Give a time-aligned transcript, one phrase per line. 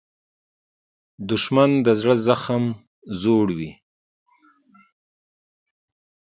[1.29, 2.63] دښمن د زړه زخم
[3.19, 3.71] زوړوي